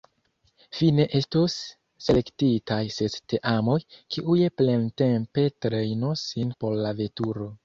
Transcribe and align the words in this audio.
Fine 0.77 1.03
estos 1.19 1.57
selektitaj 2.05 2.79
ses 2.95 3.19
teamoj, 3.35 3.77
kiuj 4.17 4.39
plentempe 4.63 5.45
trejnos 5.67 6.27
sin 6.33 6.57
por 6.65 6.83
la 6.87 6.97
veturo. 7.03 7.53